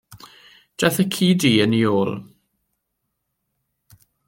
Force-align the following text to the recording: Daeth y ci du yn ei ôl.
Daeth 0.79 0.99
y 1.03 1.05
ci 1.15 1.27
du 1.39 1.51
yn 1.65 1.77
ei 1.79 1.85
ôl. 1.99 2.11